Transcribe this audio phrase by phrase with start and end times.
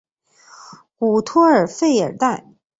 [0.97, 2.43] 古托尔弗尔代。